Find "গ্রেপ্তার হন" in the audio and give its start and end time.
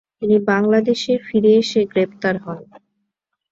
1.91-2.59